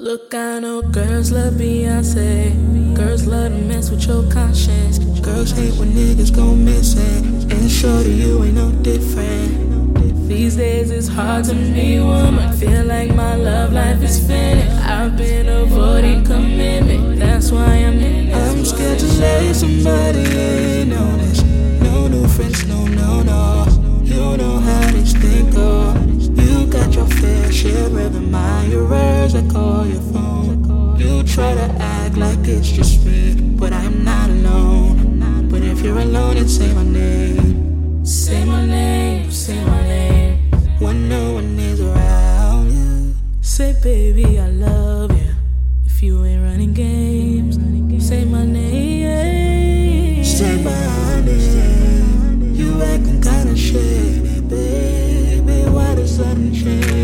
Look, 0.00 0.32
I 0.32 0.60
know 0.60 0.80
girls 0.80 1.32
love 1.32 1.54
Beyonce. 1.54 2.94
Girls 2.94 3.26
love 3.26 3.50
to 3.50 3.58
mess 3.58 3.90
with 3.90 4.06
your 4.06 4.22
conscience. 4.30 5.00
Girls 5.18 5.50
hate 5.50 5.74
when 5.74 5.90
niggas 5.90 6.32
go 6.32 6.54
missing. 6.54 7.50
And 7.50 7.68
shorty, 7.68 8.12
you 8.12 8.44
ain't 8.44 8.54
no 8.54 8.70
different. 8.70 10.28
These 10.28 10.54
days 10.54 10.92
it's 10.92 11.08
hard 11.08 11.46
to 11.46 11.54
meet 11.54 11.98
woman. 11.98 12.56
Feel 12.58 12.84
like 12.84 13.12
my 13.16 13.34
love 13.34 13.72
life 13.72 14.00
is 14.00 14.24
finished. 14.24 14.70
I've 14.86 15.16
been 15.16 15.48
avoiding 15.48 16.24
commitment. 16.24 17.18
That's 17.18 17.50
why 17.50 17.64
I'm 17.64 17.98
in 17.98 18.26
this. 18.28 18.36
I'm 18.36 18.64
scared 18.64 19.00
to 19.00 19.06
let 19.18 19.56
somebody 19.56 20.20
in 20.20 20.92
on 20.92 21.18
this. 21.18 21.42
No 21.82 22.06
new 22.06 22.28
friends, 22.28 22.64
no, 22.68 22.86
no, 22.86 23.24
no. 23.24 23.66
You 24.04 24.36
know 24.36 24.58
how 24.60 24.92
this 24.92 25.12
thing 25.12 25.50
go. 25.50 25.92
You 26.40 26.68
got 26.68 26.94
your 26.94 27.06
fair 27.06 27.50
share 27.50 27.86
of 27.86 27.96
admirers 27.98 28.48
that 28.68 28.88
call 28.94 29.07
your 29.88 30.02
phone. 30.12 30.98
You 30.98 31.22
try 31.22 31.54
to 31.54 31.68
act 31.80 32.16
like 32.16 32.46
it's 32.46 32.68
just 32.68 33.04
me, 33.04 33.34
but 33.56 33.72
I'm 33.72 34.04
not 34.04 34.28
alone. 34.30 35.48
But 35.50 35.62
if 35.62 35.80
you're 35.82 35.98
alone, 35.98 36.34
then 36.34 36.48
say 36.48 36.72
my 36.74 36.84
name. 36.84 38.04
Say 38.04 38.44
my 38.44 38.64
name, 38.66 39.30
say 39.30 39.64
my 39.64 39.82
name. 39.82 40.50
When 40.78 41.08
no 41.08 41.34
one 41.34 41.58
is 41.58 41.80
around 41.80 42.70
you. 42.70 43.14
Say, 43.40 43.74
baby, 43.82 44.38
I 44.38 44.48
love 44.48 45.10
you. 45.12 45.34
If 45.86 46.02
you 46.02 46.24
ain't 46.24 46.42
running 46.42 46.74
games, 46.74 47.56
say 48.06 48.24
my 48.24 48.44
name. 48.44 50.24
Say 50.24 50.62
my 50.62 51.20
name. 51.22 52.54
You 52.54 52.82
acting 52.82 53.20
kinda 53.20 53.56
shady, 53.56 54.40
baby. 54.42 55.70
Why 55.70 55.94
the 55.94 56.06
sudden 56.06 56.54
change? 56.54 56.97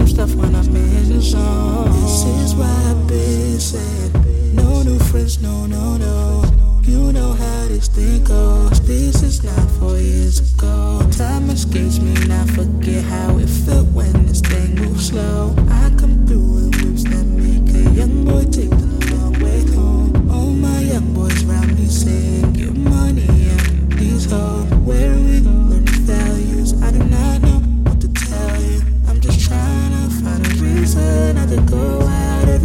Some 0.00 0.08
stuff 0.08 0.34
when 0.34 0.54
I'm 0.54 0.76
in 0.76 1.20
zone. 1.20 1.90
This 2.02 2.24
is 2.24 2.54
why 2.54 2.72
I've 2.90 3.06
been 3.06 3.60
said. 3.60 4.14
No 4.54 4.82
new 4.82 4.98
friends, 4.98 5.42
no, 5.42 5.66
no, 5.66 5.96
no. 5.96 6.42
You 6.84 7.12
know 7.12 7.32
how 7.32 7.66
this 7.68 7.88
thing 7.88 8.24
goes. 8.24 8.80
This 8.80 9.22
is 9.22 9.44
not 9.44 9.70
four 9.78 9.96
years 9.98 10.38
ago. 10.54 11.02
Time 11.12 11.50
escapes 11.50 11.98
me, 12.00 12.09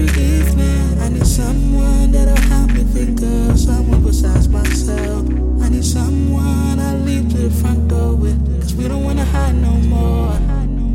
I 0.08 1.10
need 1.10 1.26
someone 1.26 2.12
that'll 2.12 2.38
help 2.50 2.72
me 2.72 2.84
think 2.84 3.22
of 3.22 3.60
someone 3.60 4.04
besides 4.04 4.48
myself. 4.48 5.28
I 5.62 5.70
need 5.70 5.84
someone 5.84 6.80
I 6.80 6.96
leave 6.98 7.30
to 7.32 7.38
the 7.38 7.50
front 7.50 7.88
door. 7.88 8.16
Cause 8.62 8.76
we 8.76 8.88
don't 8.88 9.04
wanna 9.04 9.26
hide 9.26 9.56
no 9.56 9.72
more. 9.72 10.38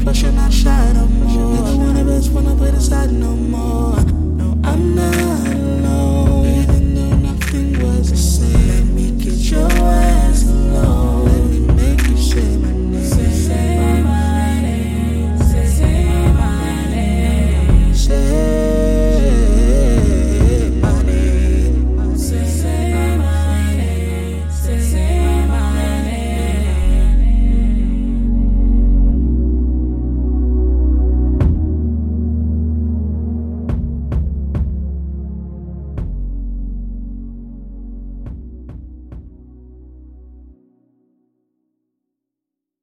Plus, 0.00 0.22
you're 0.22 0.32
not 0.32 0.52
shy 0.52 0.92
no 0.92 1.06
more. 1.06 1.54
Neither 1.54 1.76
one 1.76 1.96
of 1.96 2.08
us 2.08 2.28
wanna 2.28 2.54
play 2.54 2.70
the 2.70 2.80
side 2.80 3.12
no 3.12 3.34
more. 3.34 3.89